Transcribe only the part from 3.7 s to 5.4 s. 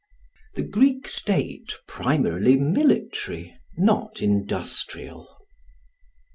not Industrial.